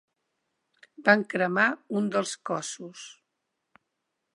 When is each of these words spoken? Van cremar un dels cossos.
Van 1.09 1.25
cremar 1.35 1.67
un 2.01 2.09
dels 2.17 2.35
cossos. 2.51 3.05